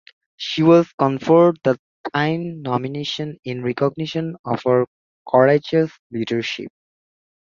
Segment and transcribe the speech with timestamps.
[0.37, 1.79] She was conferred the
[2.11, 4.87] thine nomination in recognition of her
[5.29, 6.71] courageous leadership.